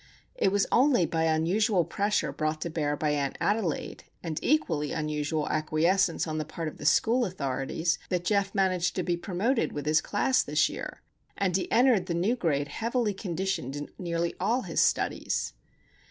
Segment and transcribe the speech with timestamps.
[0.33, 5.47] It was only by unusual pressure brought to bear by Aunt Adelaide, and equally unusual
[5.47, 9.85] acquiescence on the part of the school authorities, that Geof managed to be promoted with
[9.85, 11.03] his class this year,
[11.37, 15.53] and he entered the new grade heavily conditioned in nearly all his studies.